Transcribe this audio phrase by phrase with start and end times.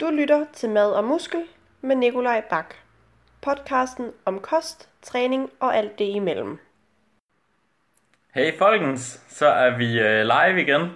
[0.00, 1.40] Du lytter til Mad og Muskel
[1.80, 2.74] med Nikolaj Bak.
[3.40, 6.58] Podcasten om kost, træning og alt det imellem.
[8.34, 10.90] Hey folkens, så er vi øh, live igen.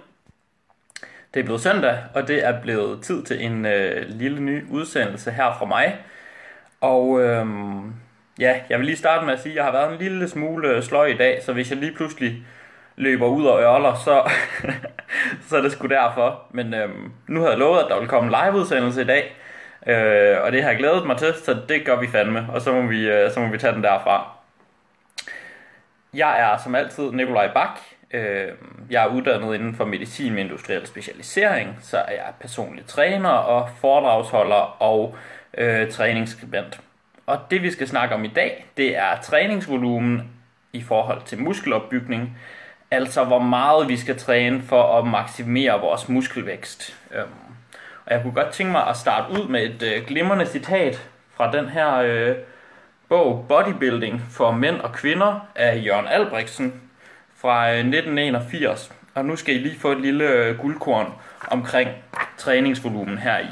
[1.33, 5.31] Det er blevet søndag, og det er blevet tid til en øh, lille ny udsendelse
[5.31, 5.97] her fra mig.
[6.81, 7.93] Og øhm,
[8.39, 10.69] ja, jeg vil lige starte med at sige, at jeg har været en lille smule
[10.69, 12.45] øh, sløj i dag, så hvis jeg lige pludselig
[12.95, 14.31] løber ud og ørler, så,
[15.47, 16.41] så er det sgu derfor.
[16.51, 19.35] Men øhm, nu havde jeg lovet, at der ville komme en live-udsendelse i dag,
[19.87, 22.73] øh, og det har jeg glædet mig til, så det gør vi fandme, og så
[22.73, 24.31] må vi, øh, så må vi tage den derfra.
[26.13, 27.79] Jeg er som altid Nikolaj Bak.
[28.11, 28.47] Øh,
[28.89, 33.69] jeg er uddannet inden for medicin med industriel specialisering, så er jeg personlig træner og
[33.81, 35.15] foredragsholder og
[35.57, 36.81] øh, træningsskribent.
[37.25, 40.31] Og det vi skal snakke om i dag, det er træningsvolumen
[40.73, 42.37] i forhold til muskelopbygning,
[42.93, 46.95] altså hvor meget vi skal træne for at maksimere vores muskelvækst.
[47.15, 47.29] Øhm,
[48.05, 51.51] og jeg kunne godt tænke mig at starte ud med et øh, glimrende citat fra
[51.51, 52.35] den her øh,
[53.09, 56.81] bog Bodybuilding for mænd og kvinder af Jørgen Albrechtsen
[57.35, 58.91] fra øh, 1981.
[59.15, 61.13] Og nu skal I lige få et lille øh, guldkorn
[61.47, 61.89] omkring
[62.37, 63.47] træningsvolumen her i.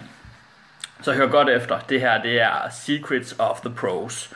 [1.01, 1.79] Så hør godt efter.
[1.79, 4.33] Det her det er Secrets of the Pros.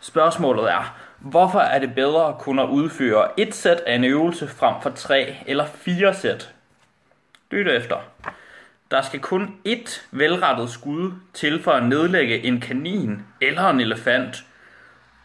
[0.00, 4.74] Spørgsmålet er, hvorfor er det bedre kun at udføre et sæt af en øvelse frem
[4.82, 6.54] for tre eller fire sæt?
[7.50, 7.96] Lyt efter.
[8.90, 14.44] Der skal kun ét velrettet skud til for at nedlægge en kanin eller en elefant.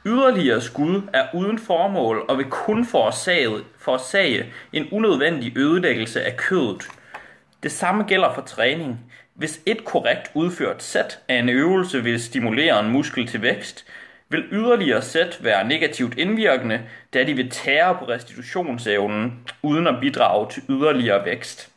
[0.06, 6.88] Yderligere skud er uden formål og vil kun forårsage, forårsage en unødvendig ødelæggelse af kødet.
[7.64, 9.00] Det samme gælder for træning.
[9.34, 13.86] Hvis et korrekt udført sæt af en øvelse vil stimulere en muskel til vækst,
[14.34, 16.82] vil yderligere sæt være negativt indvirkende,
[17.14, 21.70] da de vil tære på restitutionsevnen uden at bidrage til yderligere vækst.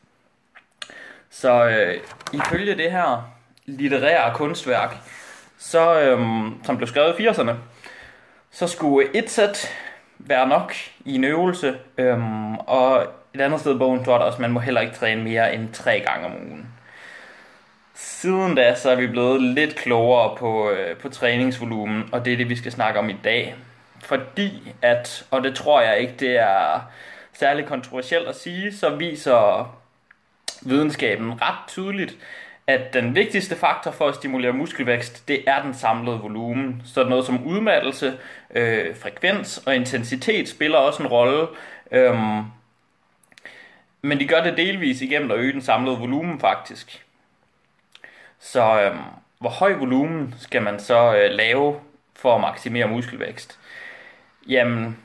[1.31, 2.01] Så øh,
[2.33, 3.33] ifølge det her
[3.67, 4.97] litterære kunstværk,
[5.59, 6.21] så, øh,
[6.65, 7.53] som blev skrevet i 80'erne,
[8.51, 9.69] så skulle et sæt
[10.19, 10.75] være nok
[11.05, 12.19] i en øvelse, øh,
[12.59, 15.23] og et andet sted i bogen står der også, at man må heller ikke træne
[15.23, 16.75] mere end tre gange om ugen.
[18.26, 22.37] Siden da, så er vi blevet lidt klogere på, øh, på træningsvolumen, og det er
[22.37, 23.54] det, vi skal snakke om i dag.
[24.04, 26.81] Fordi at, og det tror jeg ikke, det er
[27.32, 29.76] særlig kontroversielt at sige, så viser
[30.62, 32.16] videnskaben ret tydeligt,
[32.66, 36.82] at den vigtigste faktor for at stimulere muskelvækst, det er den samlede volumen.
[36.84, 38.19] Så noget som udmattelse,
[38.54, 41.47] øh, frekvens og intensitet spiller også en rolle.
[41.93, 42.43] Øhm,
[44.03, 47.06] men de gør det delvis igennem at øge den samlede volumen faktisk.
[48.53, 48.99] Så øhm,
[49.39, 51.81] hvor høj volumen skal man så øh, lave
[52.17, 53.59] for at maksimere muskelvækst?
[54.49, 54.97] Jamen,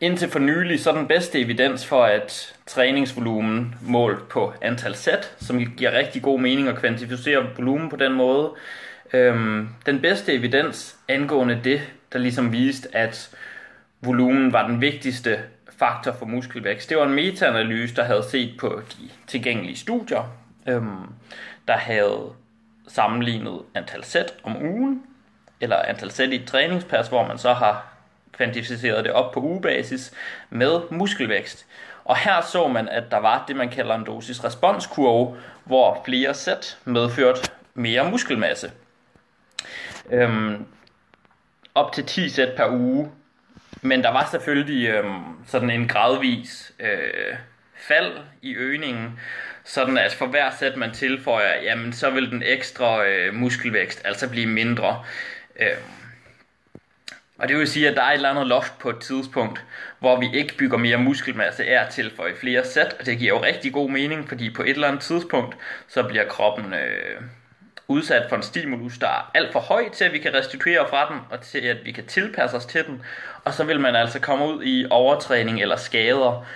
[0.00, 5.34] indtil for nylig, så er den bedste evidens for, at træningsvolumen målt på antal sæt,
[5.40, 8.52] som giver rigtig god mening at kvantificere volumen på den måde,
[9.12, 11.80] øhm, den bedste evidens angående det,
[12.12, 13.36] der ligesom viste, at
[14.00, 15.40] volumen var den vigtigste
[15.78, 16.90] faktor for muskelvækst.
[16.90, 21.12] Det var en metaanalyse, der havde set på de tilgængelige studier, øhm,
[21.68, 22.32] der havde
[22.88, 25.02] sammenlignet antal sæt om ugen,
[25.60, 27.86] eller antal sæt i et træningspas, hvor man så har
[28.32, 30.14] kvantificeret det op på ugebasis
[30.50, 31.66] med muskelvækst.
[32.04, 36.78] Og her så man, at der var det, man kalder en dosis-responskurve, hvor flere sæt
[36.84, 38.72] medførte mere muskelmasse.
[40.10, 40.66] Øhm,
[41.74, 43.10] op til 10 sæt per uge.
[43.82, 47.36] Men der var selvfølgelig øhm, sådan en gradvis øh,
[47.76, 48.12] fald
[48.42, 49.20] i øgningen,
[49.68, 54.28] sådan at for hver sæt man tilføjer, jamen så vil den ekstra øh, muskelvækst altså
[54.28, 55.04] blive mindre.
[55.60, 55.76] Øh,
[57.38, 59.64] og det vil sige, at der er et eller andet loft på et tidspunkt,
[59.98, 63.44] hvor vi ikke bygger mere muskelmasse af at tilføje flere sæt, og det giver jo
[63.44, 65.56] rigtig god mening, fordi på et eller andet tidspunkt,
[65.88, 67.20] så bliver kroppen øh,
[67.88, 71.12] udsat for en stimulus, der er alt for høj til, at vi kan restituere fra
[71.12, 73.02] den, og til, at vi kan tilpasse os til den,
[73.44, 76.46] og så vil man altså komme ud i overtræning eller skader.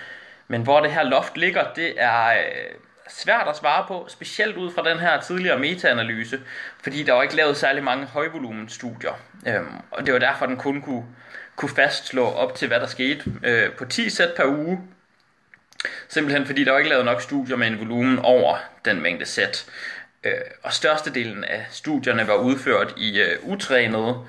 [0.47, 2.27] Men hvor det her loft ligger, det er...
[2.27, 2.75] Øh,
[3.09, 6.39] svært at svare på, specielt ud fra den her tidligere metaanalyse,
[6.83, 9.13] fordi der var ikke lavet særlig mange højvolumenstudier,
[9.47, 11.05] øhm, og det var derfor, den kun kunne,
[11.55, 14.81] kunne fastslå op til, hvad der skete øh, på 10 sæt per uge,
[16.07, 19.65] simpelthen fordi der var ikke lavet nok studier med en volumen over den mængde sæt.
[20.23, 20.33] Øh,
[20.63, 24.27] og størstedelen af studierne var udført i øh, utrænede,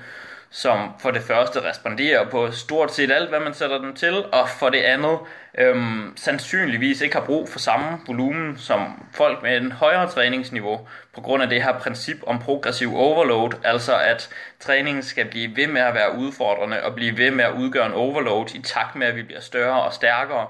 [0.49, 4.49] som for det første responderer på stort set alt, hvad man sætter den til, og
[4.49, 5.19] for det andet
[5.57, 11.21] øhm, sandsynligvis ikke har brug for samme volumen som folk med en højere træningsniveau, på
[11.21, 15.81] grund af det her princip om progressiv overload, altså at træningen skal blive ved med
[15.81, 19.15] at være udfordrende og blive ved med at udgøre en overload i takt med, at
[19.15, 20.47] vi bliver større og stærkere.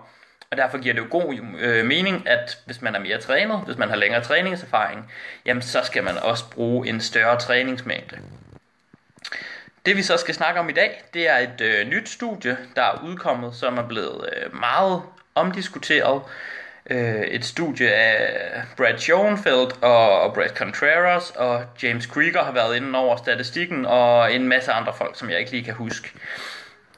[0.51, 3.77] Og derfor giver det jo god øh, mening, at hvis man er mere trænet, hvis
[3.77, 5.11] man har længere træningserfaring,
[5.45, 8.17] jamen så skal man også bruge en større træningsmængde.
[9.85, 12.81] Det vi så skal snakke om i dag, det er et øh, nyt studie, der
[12.81, 15.01] er udkommet, som er blevet øh, meget
[15.35, 16.21] omdiskuteret.
[16.89, 22.99] Øh, et studie af Brad Schoenfeld og Brad Contreras, og James Krieger har været inde
[22.99, 26.11] over statistikken, og en masse andre folk, som jeg ikke lige kan huske.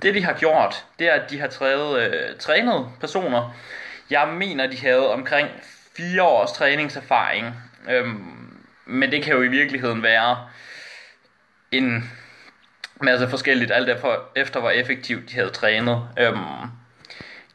[0.02, 3.56] Det de har gjort, det er, at de har trænet, øh, trænet personer.
[4.10, 5.50] Jeg mener, de havde omkring
[5.98, 7.56] fire års træningserfaring.
[7.90, 10.48] Øhm, men det kan jo i virkeligheden være
[11.72, 12.12] en
[13.02, 16.04] masse altså forskelligt, alt efter, efter hvor effektivt de havde trænet.
[16.20, 16.38] Øhm,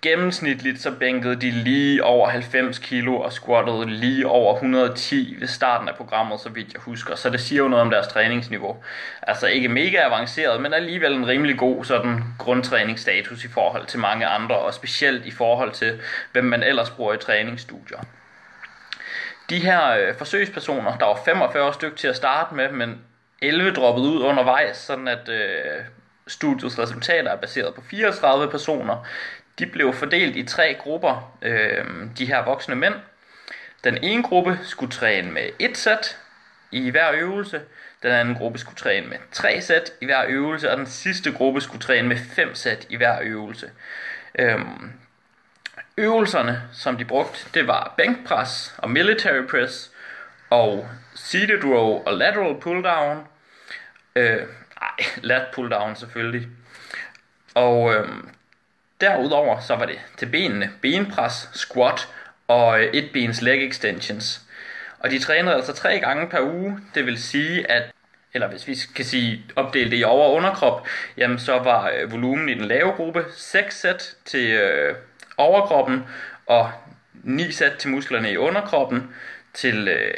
[0.03, 5.89] gennemsnitligt så bænkede de lige over 90 kilo og squattede lige over 110 ved starten
[5.89, 7.15] af programmet, så vidt jeg husker.
[7.15, 8.77] Så det siger jo noget om deres træningsniveau.
[9.23, 14.27] Altså ikke mega avanceret, men alligevel en rimelig god sådan grundtræningsstatus i forhold til mange
[14.27, 16.01] andre, og specielt i forhold til,
[16.33, 17.99] hvem man ellers bruger i træningsstudier.
[19.51, 23.01] De her øh, forsøgspersoner, der var 45 stykker til at starte med, men
[23.43, 25.85] 11 droppet ud undervejs, sådan at øh,
[26.27, 29.07] studiets resultater er baseret på 34 personer.
[29.59, 31.85] De blev fordelt i tre grupper, øh,
[32.19, 32.95] de her voksne mænd.
[33.85, 36.19] Den ene gruppe skulle træne med et sæt
[36.71, 37.61] i hver øvelse,
[38.03, 41.61] den anden gruppe skulle træne med tre sæt i hver øvelse, og den sidste gruppe
[41.61, 43.71] skulle træne med fem sæt i hver øvelse.
[44.39, 44.93] Øhm,
[45.97, 49.91] øvelserne, som de brugte, det var bænkpres og military press,
[50.51, 53.27] og seated row og lateral pull down.
[54.17, 54.43] Øh,
[54.83, 56.49] ej, lat pulldown selvfølgelig.
[57.55, 58.09] Og øh,
[59.03, 62.09] Derudover så var det til benene benpres, squat
[62.49, 64.41] og øh, et bens leg extensions.
[64.99, 67.83] Og de trænede altså tre gange per uge, det vil sige at
[68.35, 70.87] eller hvis vi kan sige opdele det i over- og underkrop,
[71.17, 74.95] jamen så var øh, volumen i den lave gruppe 6 sæt til øh,
[75.37, 76.05] overkroppen
[76.47, 76.73] og
[77.23, 79.15] 9 sæt til musklerne i underkroppen.
[79.55, 80.15] Til øh,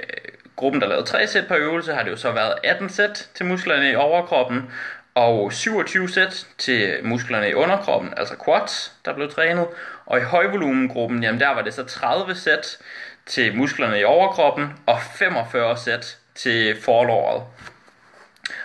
[0.56, 3.46] gruppen, der lavede 3 sæt per øvelse, har det jo så været 18 sæt til
[3.46, 4.70] musklerne i overkroppen
[5.14, 9.66] og 27 sæt til musklerne i underkroppen, altså quads, der blev trænet.
[10.06, 12.78] Og i højvolumengruppen, jamen der var det så 30 sæt
[13.26, 17.42] til musklerne i overkroppen, og 45 sæt til forlåret.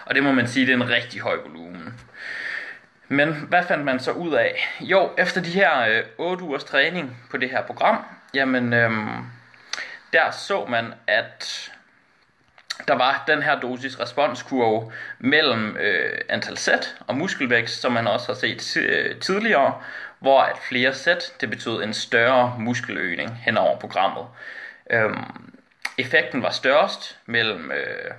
[0.06, 1.94] Og det må man sige, det er en rigtig høj volumen.
[3.08, 4.68] Men hvad fandt man så ud af?
[4.82, 9.26] Jo, efter de her øh, 8 ugers træning på det her program, jamen øhm,
[10.14, 11.72] der så man, at
[12.88, 18.34] der var den her dosis-responskurve mellem øh, antal sæt og muskelvækst, som man også har
[18.34, 19.74] set øh, tidligere,
[20.20, 24.26] hvor at flere sæt, det betød en større muskeløgning hen over programmet.
[24.90, 25.52] Øhm,
[25.98, 28.12] effekten var størst mellem, øh,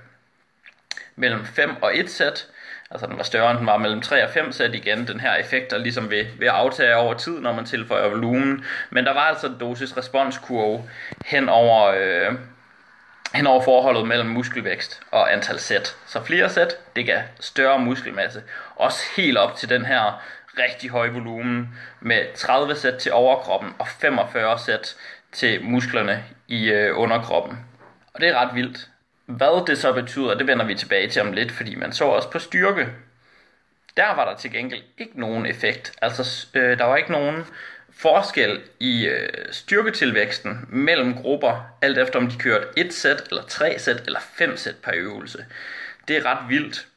[1.15, 2.47] mellem 5 og 1 sæt,
[2.91, 5.35] altså den var større end den var mellem 3 og 5 sæt igen, den her
[5.35, 8.65] effekt, der ligesom vil, vil aftage over tid, når man tilføjer volumen.
[8.89, 10.89] Men der var altså en dosis-responskurve
[11.25, 12.33] hen over, øh,
[13.33, 15.95] hen over forholdet mellem muskelvækst og antal sæt.
[16.05, 18.43] Så flere sæt, det gav større muskelmasse.
[18.75, 20.23] Også helt op til den her
[20.57, 21.69] rigtig høje volumen
[21.99, 24.95] med 30 sæt til overkroppen og 45 sæt
[25.31, 27.59] til musklerne i øh, underkroppen.
[28.13, 28.87] Og det er ret vildt.
[29.25, 32.31] Hvad det så betyder, det vender vi tilbage til om lidt, fordi man så også
[32.31, 32.87] på styrke.
[33.97, 35.93] Der var der til gengæld ikke nogen effekt.
[36.01, 37.45] Altså, øh, der var ikke nogen
[37.93, 43.79] forskel i øh, styrketilvæksten mellem grupper, alt efter om de kørte et sæt, eller tre
[43.79, 45.45] sæt, eller fem sæt per øvelse.
[46.07, 46.87] Det er ret vildt.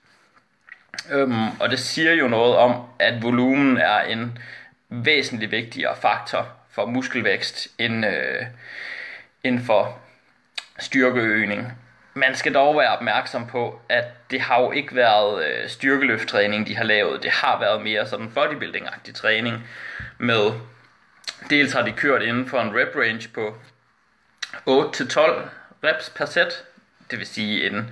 [1.10, 4.38] Øhm, og det siger jo noget om, at volumen er en
[4.88, 8.42] væsentlig vigtigere faktor for muskelvækst end, øh,
[9.44, 9.98] end for
[10.78, 11.72] styrkeøgning.
[12.14, 16.76] Man skal dog være opmærksom på, at det har jo ikke været øh, styrkeløfttræning, de
[16.76, 17.22] har lavet.
[17.22, 19.68] Det har været mere sådan bodybuilding-agtig træning
[20.18, 20.52] med
[21.50, 23.56] Dels har de kørt inden for en rep range på
[24.68, 25.48] 8-12
[25.84, 26.64] reps per sæt,
[27.10, 27.90] det vil sige en,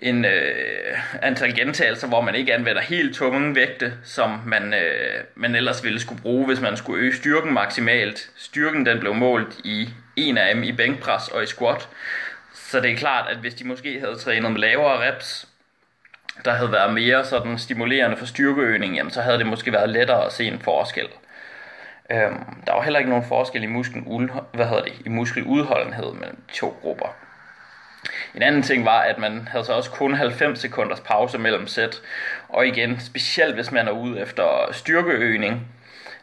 [0.00, 5.54] en øh, antal gentagelser, hvor man ikke anvender helt tunge vægte, som man, øh, man
[5.54, 8.30] ellers ville skulle bruge, hvis man skulle øge styrken maksimalt.
[8.36, 11.88] Styrken den blev målt i en af dem i bænkpres og i squat.
[12.54, 15.48] Så det er klart, at hvis de måske havde trænet med lavere reps,
[16.44, 20.26] der havde været mere sådan stimulerende for styrkeøgning, jamen så havde det måske været lettere
[20.26, 21.06] at se en forskel.
[22.10, 24.02] Øhm, der var heller ikke nogen forskel i, muskel,
[24.52, 27.16] hvad hedder det, i muskeludholdenhed mellem de to grupper.
[28.34, 32.00] En anden ting var, at man havde så også kun 90 sekunders pause mellem sæt.
[32.48, 35.66] Og igen, specielt hvis man er ude efter styrkeøgning,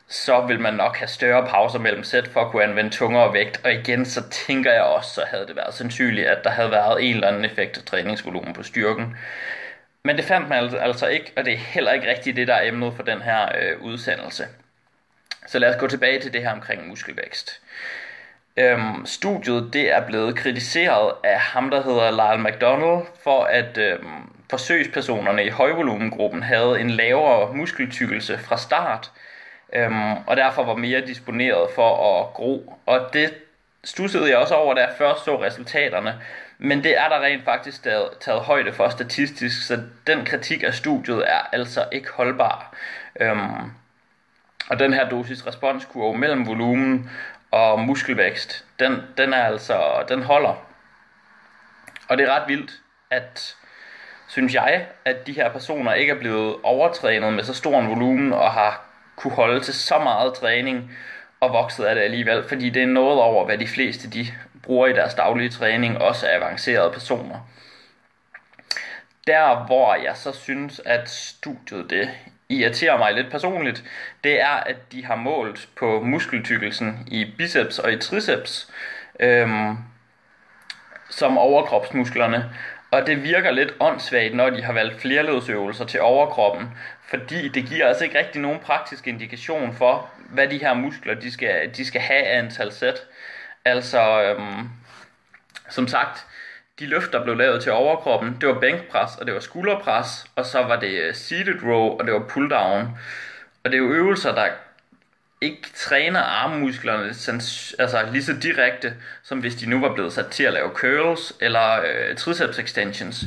[0.07, 3.61] så vil man nok have større pauser mellem sæt for at kunne anvende tungere vægt.
[3.65, 7.09] Og igen, så tænker jeg også, så havde det været sandsynligt, at der havde været
[7.09, 9.15] en eller anden effekt af træningsvolumen på styrken.
[10.03, 12.67] Men det fandt man altså ikke, og det er heller ikke rigtigt det, der er
[12.67, 14.43] emnet for den her øh, udsendelse.
[15.51, 17.61] Så lad os gå tilbage til det her omkring muskelvækst.
[18.57, 24.33] Øhm, studiet det er blevet kritiseret af ham, der hedder Lyle McDonald, for at øhm,
[24.49, 29.11] forsøgspersonerne i højvolumengruppen havde en lavere muskeltykkelse fra start,
[29.73, 32.73] øhm, og derfor var mere disponeret for at gro.
[32.85, 33.33] Og det
[33.83, 36.21] stussede jeg også over, da jeg først så resultaterne.
[36.57, 40.73] Men det er der rent faktisk taget, taget højde for statistisk, så den kritik af
[40.73, 42.75] studiet er altså ikke holdbar.
[43.19, 43.71] Øhm,
[44.71, 47.11] og den her dosis-responskurve mellem volumen
[47.51, 50.65] og muskelvækst, den, den er altså, den holder.
[52.07, 52.71] Og det er ret vildt,
[53.09, 53.55] at
[54.27, 58.33] synes jeg, at de her personer ikke er blevet overtrænet med så stor en volumen
[58.33, 58.85] og har
[59.15, 60.97] kunne holde til så meget træning
[61.39, 64.27] og vokset af det alligevel, fordi det er noget over, hvad de fleste de
[64.63, 67.49] bruger i deres daglige træning, også af avancerede personer.
[69.27, 72.09] Der, hvor jeg så synes, at studiet det
[72.51, 73.83] irriterer mig lidt personligt,
[74.23, 78.71] det er, at de har målt på muskeltykkelsen i biceps og i triceps,
[79.19, 79.77] øhm,
[81.09, 82.51] som overkropsmusklerne.
[82.91, 86.69] Og det virker lidt åndssvagt, når de har valgt flerledsøvelser til overkroppen,
[87.09, 91.31] fordi det giver altså ikke rigtig nogen praktisk indikation for, hvad de her muskler de
[91.31, 93.01] skal, de skal have af antal sæt.
[93.65, 94.69] Altså, øhm,
[95.69, 96.25] som sagt,
[96.81, 100.45] de løft, der blev lavet til overkroppen, det var bænkpres, og det var skulderpres, og
[100.45, 102.97] så var det øh, seated row, og det var pulldown.
[103.63, 104.47] Og det er jo øvelser, der
[105.41, 107.07] ikke træner armmusklerne
[107.79, 111.33] altså lige så direkte, som hvis de nu var blevet sat til at lave curls
[111.39, 113.25] eller øh, triceps extensions.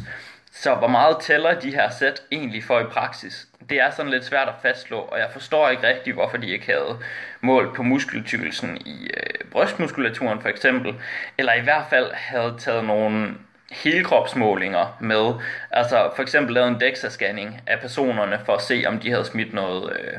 [0.52, 3.46] Så hvor meget tæller de her sæt egentlig for i praksis?
[3.68, 6.66] Det er sådan lidt svært at fastslå, og jeg forstår ikke rigtig, hvorfor de ikke
[6.66, 6.98] havde
[7.40, 10.94] målt på muskeltykkelsen i øh, brystmuskulaturen for eksempel,
[11.38, 13.34] eller i hvert fald havde taget nogle
[13.74, 15.34] helkropsmålinger med,
[15.70, 19.54] altså for eksempel lavet en DEXA-scanning af personerne for at se, om de havde smidt
[19.54, 20.12] noget, øh,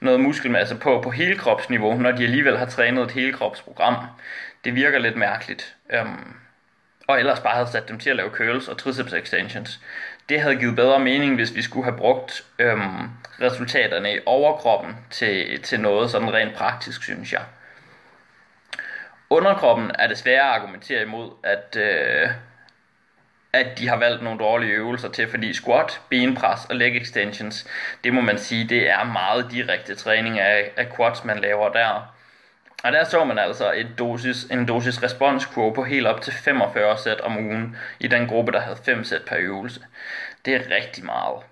[0.00, 3.94] noget muskelmasse på på helkropsniveau, når de alligevel har trænet et helkropsprogram.
[4.64, 5.76] Det virker lidt mærkeligt.
[5.90, 6.34] Øhm,
[7.06, 9.80] og ellers bare havde sat dem til at lave curls og triceps extensions.
[10.28, 15.62] Det havde givet bedre mening, hvis vi skulle have brugt øhm, resultaterne i overkroppen til,
[15.62, 17.42] til noget sådan rent praktisk, synes jeg.
[19.30, 22.28] Underkroppen er det svære at argumentere imod, at, øh,
[23.54, 27.66] at de har valgt nogle dårlige øvelser til, fordi squat, benpres og leg extensions,
[28.04, 32.14] det må man sige, det er meget direkte træning af, af quads, man laver der.
[32.82, 36.98] Og der så man altså et dosis, en dosis responskurve på helt op til 45
[36.98, 39.80] sæt om ugen i den gruppe, der havde 5 sæt per øvelse.
[40.44, 41.42] Det er rigtig meget.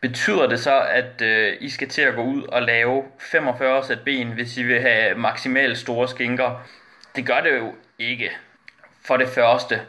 [0.00, 4.00] Betyder det så, at øh, I skal til at gå ud og lave 45 sæt
[4.00, 6.66] ben, hvis I vil have maksimalt store skinker?
[7.16, 8.30] Det gør det jo ikke.
[9.04, 9.80] For det første,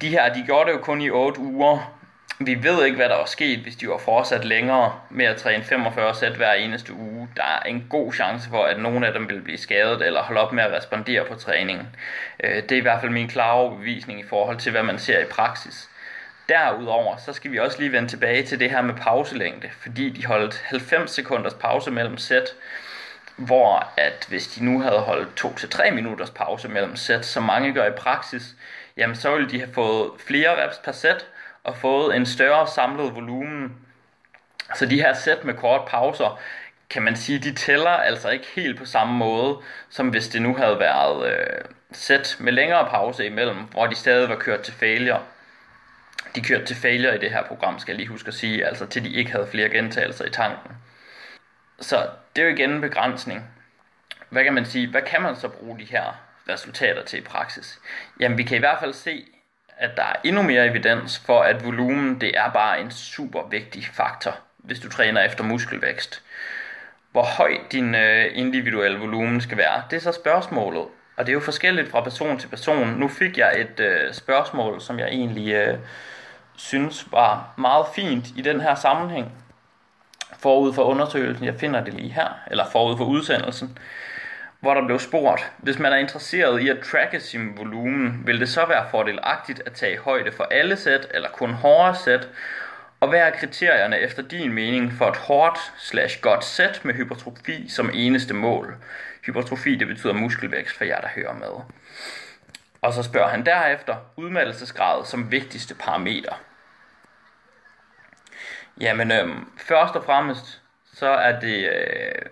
[0.00, 1.96] de her, de gjorde det jo kun i 8 uger,
[2.38, 5.64] vi ved ikke, hvad der var sket, hvis de var fortsat længere med at træne
[5.64, 7.28] 45 sæt hver eneste uge.
[7.36, 10.40] Der er en god chance for, at nogle af dem vil blive skadet eller holde
[10.40, 11.88] op med at respondere på træningen.
[12.44, 15.20] Øh, det er i hvert fald min klare overbevisning i forhold til, hvad man ser
[15.20, 15.88] i praksis.
[16.48, 20.26] Derudover, så skal vi også lige vende tilbage til det her med pauselængde, fordi de
[20.26, 22.48] holdt 90 sekunders pause mellem sæt,
[23.36, 27.86] hvor at hvis de nu havde holdt 2-3 minutters pause mellem sæt, som mange gør
[27.86, 28.42] i praksis,
[28.96, 31.26] jamen så ville de have fået flere reps per sæt,
[31.64, 33.76] og fået en større samlet volumen.
[34.74, 36.40] Så de her sæt med kort pauser,
[36.90, 39.58] kan man sige, de tæller altså ikke helt på samme måde,
[39.90, 44.28] som hvis det nu havde været øh, sæt med længere pause imellem, hvor de stadig
[44.28, 45.22] var kørt til failure.
[46.34, 48.86] De kørte til failure i det her program, skal jeg lige huske at sige, altså
[48.86, 50.72] til de ikke havde flere gentagelser i tanken.
[51.80, 53.50] Så det er jo igen en begrænsning.
[54.28, 57.78] Hvad kan man sige, hvad kan man så bruge de her resultater til i praksis?
[58.20, 59.24] Jamen vi kan i hvert fald se,
[59.76, 63.88] at der er endnu mere evidens for, at volumen det er bare en super vigtig
[63.92, 66.22] faktor, hvis du træner efter muskelvækst.
[67.12, 70.86] Hvor høj din øh, individuelle volumen skal være, det er så spørgsmålet.
[71.16, 72.88] Og det er jo forskelligt fra person til person.
[72.88, 75.78] Nu fik jeg et øh, spørgsmål, som jeg egentlig øh,
[76.56, 79.32] synes var meget fint i den her sammenhæng.
[80.38, 83.78] Forud for undersøgelsen, jeg finder det lige her, eller forud for udsendelsen
[84.66, 88.48] hvor der blev spurgt, hvis man er interesseret i at tracke sin volumen, vil det
[88.48, 92.28] så være fordelagtigt at tage højde for alle sæt eller kun hårde sæt,
[93.00, 97.68] og hvad er kriterierne efter din mening for et hårdt slash godt sæt med hypertrofi
[97.68, 98.76] som eneste mål?
[99.26, 101.64] Hypertrofi det betyder muskelvækst for jer, der hører med.
[102.82, 106.40] Og så spørger han derefter udmattelsesgrad som vigtigste parameter.
[108.80, 110.62] Jamen, øhm, først og fremmest,
[110.94, 112.22] så er det øh,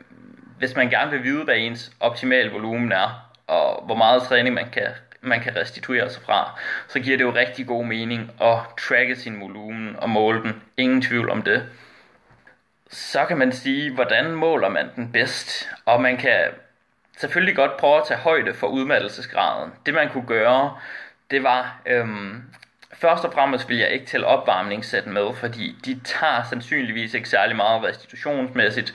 [0.58, 4.70] hvis man gerne vil vide, hvad ens optimale volumen er, og hvor meget træning man
[4.70, 4.88] kan,
[5.20, 9.40] man kan restituere sig fra, så giver det jo rigtig god mening at tracke sin
[9.40, 10.62] volumen og måle den.
[10.76, 11.62] Ingen tvivl om det.
[12.90, 15.70] så kan man sige, hvordan måler man den bedst?
[15.84, 16.40] Og man kan
[17.16, 19.72] selvfølgelig godt prøve at tage højde for udmattelsesgraden.
[19.86, 20.76] Det man kunne gøre,
[21.30, 22.42] det var, øhm,
[22.92, 27.56] først og fremmest vil jeg ikke tælle opvarmningssæt med, fordi de tager sandsynligvis ikke særlig
[27.56, 28.94] meget restitutionsmæssigt,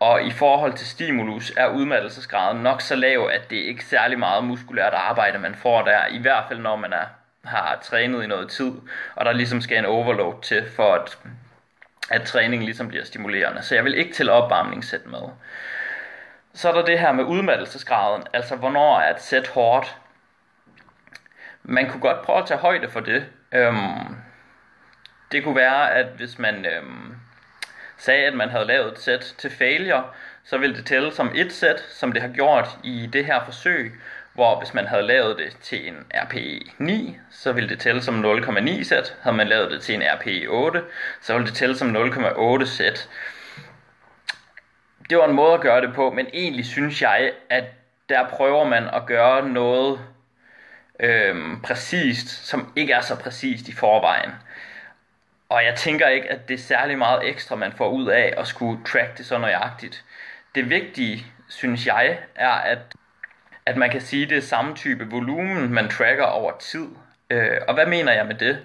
[0.00, 4.18] og i forhold til stimulus er udmattelsesgraden nok så lav, at det ikke er særlig
[4.18, 7.06] meget muskulært arbejde, man får der, i hvert fald når man er,
[7.44, 8.72] har trænet i noget tid,
[9.16, 11.18] og der ligesom skal en overload til, for at,
[12.10, 13.62] at træningen ligesom bliver stimulerende.
[13.62, 15.22] Så jeg vil ikke til opvarmningssæt med.
[16.54, 19.96] Så er der det her med udmattelsesgraden, altså hvornår er et sæt hårdt.
[21.62, 23.26] Man kunne godt prøve at tage højde for det.
[23.52, 24.16] Øhm,
[25.32, 27.07] det kunne være, at hvis man øhm,
[27.98, 30.04] sagde, at man havde lavet et sæt til failure,
[30.44, 33.92] så ville det tælle som et sæt, som det har gjort i det her forsøg,
[34.34, 38.24] hvor hvis man havde lavet det til en RPE 9, så ville det tælle som
[38.24, 39.16] 0,9 sæt.
[39.22, 40.82] Havde man lavet det til en RPE 8,
[41.20, 43.08] så ville det tælle som 0,8 sæt.
[45.10, 47.64] Det var en måde at gøre det på, men egentlig synes jeg, at
[48.08, 50.00] der prøver man at gøre noget
[51.00, 54.30] øhm, præcist, som ikke er så præcist i forvejen.
[55.48, 58.46] Og jeg tænker ikke, at det er særlig meget ekstra, man får ud af at
[58.46, 60.04] skulle track det så nøjagtigt.
[60.54, 62.78] Det vigtige, synes jeg, er, at,
[63.66, 66.88] at man kan sige, at det er samme type volumen, man tracker over tid.
[67.30, 68.58] Øh, og hvad mener jeg med det?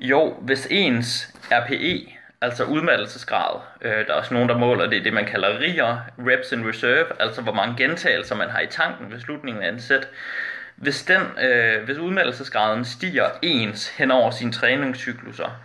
[0.00, 5.12] Jo, hvis ens RPE, altså udmattelsesgrad, øh, der er også nogen, der måler det, det
[5.12, 9.20] man kalder RIR, Reps in Reserve, altså hvor mange gentagelser man har i tanken ved
[9.20, 10.08] slutningen af en sæt.
[10.76, 15.60] Hvis, den, øh, hvis udmattelsesgraden stiger ens hen over sine træningscykluser,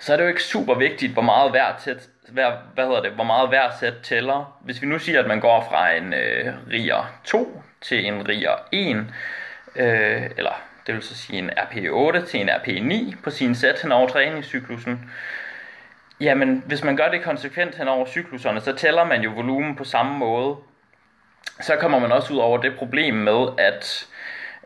[0.00, 3.12] så er det jo ikke super vigtigt, hvor meget hver tæt, hver, hvad hedder det,
[3.12, 4.58] hvor meget hver sæt tæller.
[4.64, 8.54] Hvis vi nu siger, at man går fra en øh, riger 2 til en riger
[8.72, 9.06] 1,
[9.76, 13.92] øh, eller det vil så sige en RP8 til en RP9 på sin sæt hen
[13.92, 15.10] over træningscyklusen,
[16.20, 19.84] jamen hvis man gør det konsekvent hen over cykluserne, så tæller man jo volumen på
[19.84, 20.56] samme måde.
[21.60, 24.06] Så kommer man også ud over det problem med, at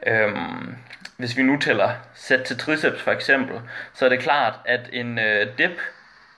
[0.07, 0.76] øhm,
[1.16, 3.61] hvis vi nu tæller sæt til triceps for eksempel,
[3.94, 5.80] så er det klart, at en øh, dip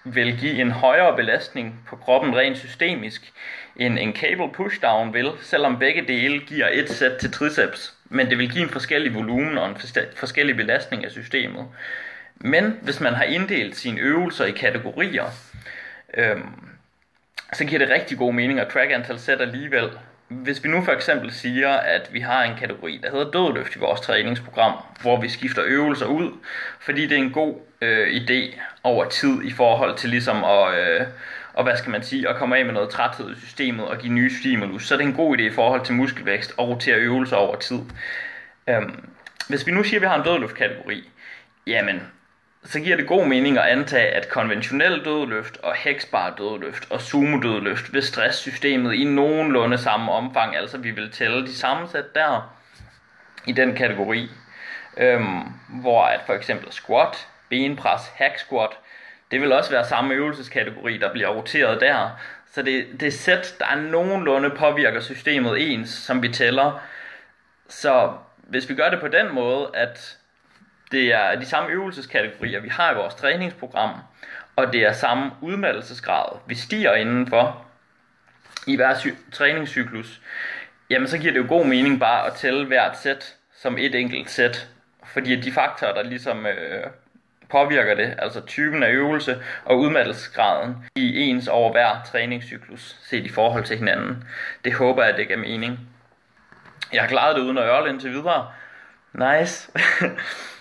[0.04, 3.32] vil give en højere belastning på kroppen rent systemisk,
[3.76, 7.94] end en cable pushdown vil, selvom begge dele giver et sæt til triceps.
[8.04, 9.76] Men det vil give en forskellig volumen og en
[10.16, 11.66] forskellig belastning af systemet.
[12.36, 15.24] Men hvis man har inddelt sine øvelser i kategorier,
[16.14, 16.54] øhm,
[17.52, 19.90] så giver det rigtig god mening at track antal sæt alligevel,
[20.28, 23.78] hvis vi nu for eksempel siger, at vi har en kategori, der hedder dødløft i
[23.78, 26.32] vores træningsprogram, hvor vi skifter øvelser ud,
[26.80, 31.06] fordi det er en god øh, idé over tid i forhold til ligesom at, øh,
[31.52, 34.12] og hvad skal man sige, at komme af med noget træthed i systemet og give
[34.12, 37.36] nye stimulus, så er det en god idé i forhold til muskelvækst og rotere øvelser
[37.36, 37.80] over tid.
[38.68, 39.08] Øhm,
[39.48, 41.08] hvis vi nu siger, at vi har en dødløftkategori,
[41.66, 42.02] jamen
[42.68, 47.40] så giver det god mening at antage, at konventionel dødløft og heksbar dødløft og sumo
[47.40, 52.56] dødløft vil stresssystemet i nogenlunde samme omfang, altså vi vil tælle de samme sæt der
[53.46, 54.30] i den kategori,
[54.96, 58.70] øhm, hvor at for eksempel squat, benpres, hack squat,
[59.30, 62.10] det vil også være samme øvelseskategori, der bliver roteret der.
[62.52, 66.80] Så det, det sæt, der er nogenlunde påvirker systemet ens, som vi tæller.
[67.68, 70.16] Så hvis vi gør det på den måde, at
[70.92, 73.90] det er de samme øvelseskategorier, vi har i vores træningsprogram,
[74.56, 77.66] og det er samme udmattelsesgrad, vi stiger indenfor
[78.66, 80.20] i hver sy- træningscyklus,
[80.90, 84.30] jamen så giver det jo god mening bare at tælle hvert sæt som et enkelt
[84.30, 84.68] sæt,
[85.04, 86.84] fordi de faktorer, der ligesom øh,
[87.50, 93.28] påvirker det, altså typen af øvelse og udmattelsesgraden i ens over hver træningscyklus, set i
[93.28, 94.24] forhold til hinanden.
[94.64, 95.78] Det håber jeg, det giver mening.
[96.92, 98.48] Jeg har klaret det uden at ørle indtil videre.
[99.12, 99.70] Nice.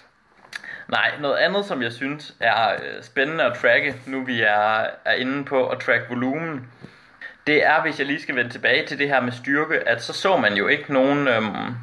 [0.87, 5.13] Nej, noget andet, som jeg synes er øh, spændende at tracke, nu vi er, er
[5.13, 6.67] inde på at track volumen,
[7.47, 10.13] det er, hvis jeg lige skal vende tilbage til det her med styrke, at så
[10.13, 11.75] så man jo ikke nogen øhm,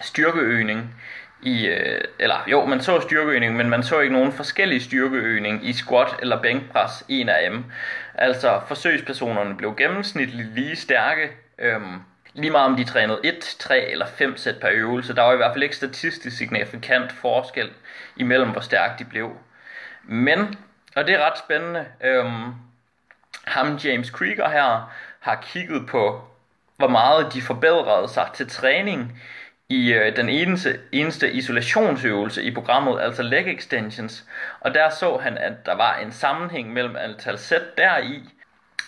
[0.00, 0.94] styrkeøgning
[1.42, 5.72] i, øh, eller jo, man så styrkeøgning, men man så ikke nogen forskellige styrkeøgning i
[5.72, 7.64] squat eller bænkpres, en af dem.
[8.14, 12.00] Altså forsøgspersonerne blev gennemsnitligt lige stærke, øhm,
[12.34, 15.14] lige meget om de trænede 1, 3 eller 5 sæt per øvelse.
[15.14, 17.70] Der var i hvert fald ikke statistisk signifikant forskel
[18.18, 19.36] imellem, hvor stærke de blev.
[20.02, 20.54] Men,
[20.96, 22.54] og det er ret spændende, øhm,
[23.44, 26.24] ham James Krieger her har kigget på,
[26.76, 29.22] hvor meget de forbedrede sig til træning
[29.68, 34.24] i øh, den eneste, eneste isolationsøvelse i programmet, altså leg extensions.
[34.60, 38.22] Og der så han, at der var en sammenhæng mellem antal sæt deri,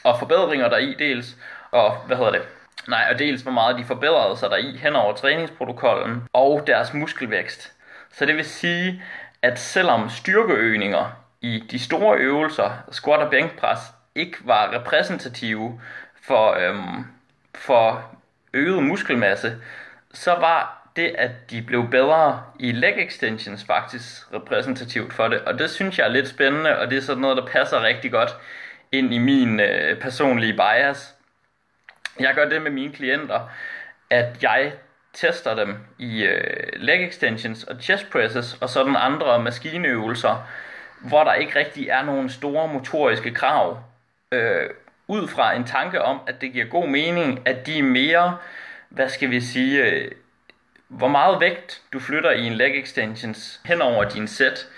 [0.05, 1.37] og forbedringer deri dels,
[1.71, 2.43] og hvad hedder det,
[2.89, 7.73] Nej, og dels hvor meget de forbedrede sig deri hen over træningsprotokollen og deres muskelvækst.
[8.13, 9.03] Så det vil sige,
[9.43, 13.79] at selvom styrkeøgninger i de store øvelser, squat og bænkpres,
[14.15, 15.81] ikke var repræsentative
[16.23, 17.05] for, øhm,
[17.55, 18.11] for
[18.55, 19.57] øget muskelmasse,
[20.13, 25.41] så var det, at de blev bedre i leg extensions faktisk repræsentativt for det.
[25.41, 28.11] Og det synes jeg er lidt spændende, og det er sådan noget, der passer rigtig
[28.11, 28.37] godt
[28.93, 31.15] ind i min øh, personlige bias.
[32.21, 33.51] Jeg gør det med mine klienter,
[34.11, 34.73] at jeg
[35.13, 40.49] tester dem i øh, leg extensions og chest presses og sådan andre maskineøvelser,
[41.01, 43.83] hvor der ikke rigtig er nogen store motoriske krav,
[44.33, 44.71] øh,
[45.09, 48.37] ud fra en tanke om, at det giver god mening, at de er mere,
[48.89, 50.11] hvad skal vi sige, øh,
[50.89, 54.69] hvor meget vægt du flytter i en leg extensions hen over din sæt,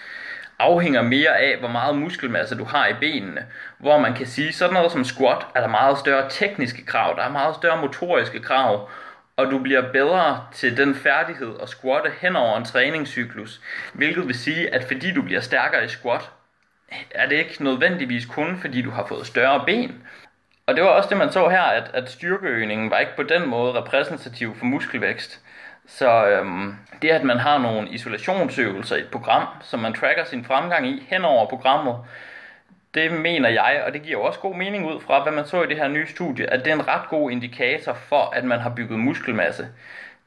[0.58, 3.46] afhænger mere af, hvor meget muskelmasse du har i benene.
[3.78, 7.22] Hvor man kan sige, sådan noget som squat, er der meget større tekniske krav, der
[7.22, 8.88] er meget større motoriske krav,
[9.42, 13.60] og du bliver bedre til den færdighed at squatte hen over en træningscyklus.
[13.92, 16.30] Hvilket vil sige, at fordi du bliver stærkere i squat,
[17.10, 20.02] er det ikke nødvendigvis kun fordi du har fået større ben.
[20.66, 23.48] Og det var også det, man så her, at, at styrkeøgningen var ikke på den
[23.48, 25.40] måde repræsentativ for muskelvækst.
[25.86, 30.44] Så øhm, det, at man har nogle isolationsøvelser i et program, som man tracker sin
[30.44, 31.96] fremgang i hen over programmet,
[32.94, 35.66] det mener jeg, og det giver også god mening ud fra, hvad man så i
[35.66, 38.70] det her nye studie, at det er en ret god indikator for, at man har
[38.70, 39.68] bygget muskelmasse.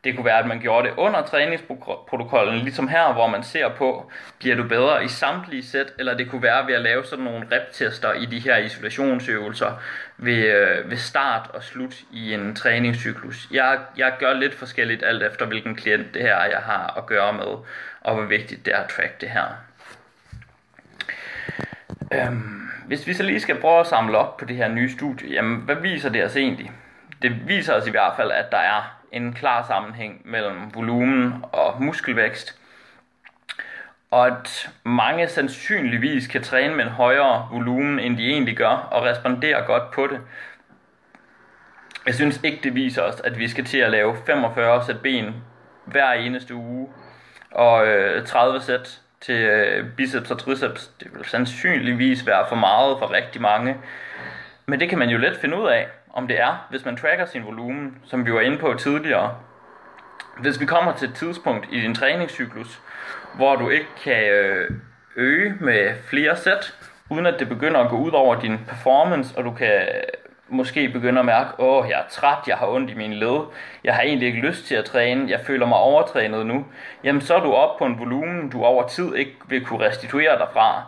[0.03, 4.11] Det kunne være, at man gjorde det under træningsprotokollen, ligesom her, hvor man ser på,
[4.39, 7.47] bliver du bedre i samtlige sæt, eller det kunne være ved at lave sådan nogle
[7.51, 9.81] reptester i de her isolationsøvelser
[10.17, 13.47] ved, øh, ved start og slut i en træningscyklus.
[13.51, 17.33] Jeg, jeg gør lidt forskelligt alt efter, hvilken klient det her jeg har at gøre
[17.33, 17.57] med,
[18.01, 19.45] og hvor vigtigt det er at track det her.
[22.13, 25.29] Øhm, hvis vi så lige skal prøve at samle op på det her nye studie,
[25.29, 26.71] jamen hvad viser det os egentlig?
[27.21, 31.83] Det viser os i hvert fald, at der er en klar sammenhæng mellem volumen og
[31.83, 32.59] muskelvækst,
[34.11, 39.03] og at mange sandsynligvis kan træne med en højere volumen, end de egentlig gør, og
[39.03, 40.19] respondere godt på det.
[42.05, 45.35] Jeg synes ikke, det viser os, at vi skal til at lave 45 sæt ben
[45.85, 46.87] hver eneste uge,
[47.51, 50.91] og øh, 30 sæt til øh, biceps og triceps.
[50.99, 53.77] Det vil sandsynligvis være for meget for rigtig mange.
[54.65, 57.25] Men det kan man jo let finde ud af, om det er, hvis man tracker
[57.25, 59.37] sin volumen, som vi var inde på tidligere.
[60.39, 62.81] Hvis vi kommer til et tidspunkt i din træningscyklus,
[63.35, 64.71] hvor du ikke kan øh,
[65.15, 66.73] øge med flere sæt,
[67.09, 69.87] uden at det begynder at gå ud over din performance, og du kan
[70.49, 73.39] måske begynder at mærke, åh, jeg er træt, jeg har ondt i mine led,
[73.83, 76.65] jeg har egentlig ikke lyst til at træne, jeg føler mig overtrænet nu,
[77.03, 80.37] jamen så er du op på en volumen, du over tid ikke vil kunne restituere
[80.37, 80.83] dig fra.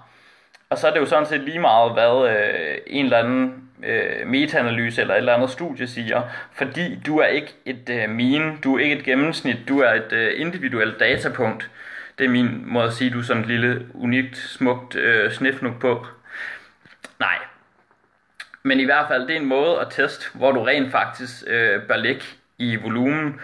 [0.70, 4.28] Og så er det jo sådan set lige meget, hvad øh, en eller anden øh,
[4.28, 8.76] metaanalyse eller et eller andet studie siger, fordi du er ikke et øh, mean, du
[8.76, 11.70] er ikke et gennemsnit, du er et øh, individuelt datapunkt.
[12.18, 15.80] Det er min måde at sige, du er sådan et lille, unikt, smukt øh, snifnuk
[15.80, 16.06] på.
[17.20, 17.38] Nej,
[18.64, 21.82] men i hvert fald, det er en måde at teste, hvor du rent faktisk øh,
[21.82, 22.24] bør ligge
[22.58, 23.40] i volumen.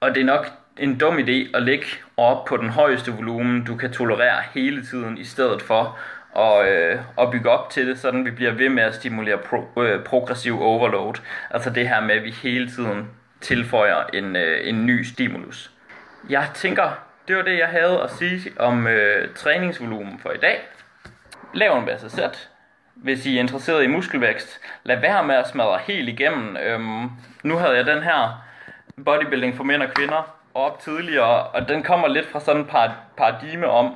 [0.00, 0.46] Og det er nok
[0.78, 5.18] en dum idé at ligge op på den højeste volumen, du kan tolerere hele tiden,
[5.18, 5.98] i stedet for
[6.38, 9.82] at, øh, at bygge op til det, sådan vi bliver ved med at stimulere pro,
[9.82, 11.14] øh, progressiv overload.
[11.50, 15.70] Altså det her med, at vi hele tiden tilføjer en, øh, en ny stimulus.
[16.28, 20.60] Jeg tænker, det var det, jeg havde at sige om øh, træningsvolumen for i dag.
[21.54, 22.48] Lav en masse sæt,
[22.96, 26.56] hvis I er interesseret i muskelvækst, lad være med at smadre helt igennem.
[26.56, 27.10] Øhm,
[27.42, 28.44] nu havde jeg den her
[29.04, 32.68] bodybuilding for mænd og kvinder op tidligere, og den kommer lidt fra sådan et
[33.16, 33.94] paradigme om,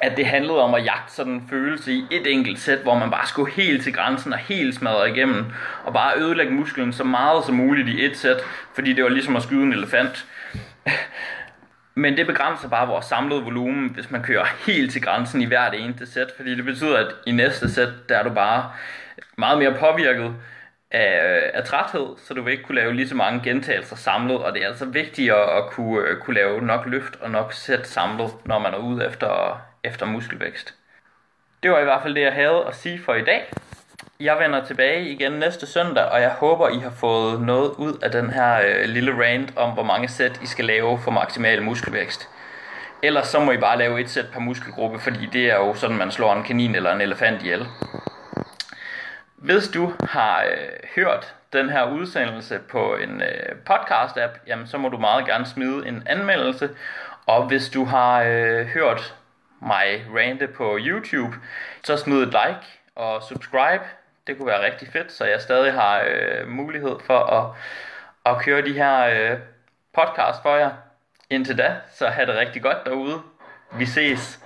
[0.00, 3.10] at det handlede om at jagte sådan en følelse i et enkelt sæt, hvor man
[3.10, 5.44] bare skulle helt til grænsen og helt smadre igennem,
[5.84, 8.36] og bare ødelægge musklen så meget som muligt i et sæt,
[8.74, 10.26] fordi det var ligesom at skyde en elefant.
[11.98, 15.74] Men det begrænser bare vores samlede volumen, hvis man kører helt til grænsen i hvert
[15.74, 18.70] eneste sæt, fordi det betyder, at i næste sæt, der er du bare
[19.38, 20.34] meget mere påvirket
[20.90, 24.54] af, af træthed, så du vil ikke kunne lave lige så mange gentagelser samlet, og
[24.54, 28.30] det er altså vigtigere at kunne, øh, kunne lave nok løft og nok sæt samlet,
[28.44, 30.74] når man er ude efter, efter muskelvækst.
[31.62, 33.52] Det var i hvert fald det, jeg havde at sige for i dag.
[34.20, 38.10] Jeg vender tilbage igen næste søndag, og jeg håber, I har fået noget ud af
[38.10, 42.28] den her øh, lille rant om, hvor mange sæt I skal lave for maksimal muskelvækst.
[43.02, 45.96] Ellers så må I bare lave et sæt per muskelgruppe, fordi det er jo sådan,
[45.96, 47.66] man slår en kanin eller en elefant ihjel.
[49.36, 54.88] Hvis du har øh, hørt den her udsendelse på en øh, podcast-app, jamen så må
[54.88, 56.70] du meget gerne smide en anmeldelse.
[57.26, 59.14] Og hvis du har øh, hørt
[59.60, 61.36] mig rante på YouTube,
[61.82, 63.84] så smid et like og subscribe
[64.26, 67.54] det kunne være rigtig fedt, så jeg stadig har øh, mulighed for at,
[68.32, 69.38] at køre de her øh,
[69.94, 70.70] podcast for jer.
[71.30, 73.22] Indtil da, så have det rigtig godt derude.
[73.72, 74.40] Vi ses.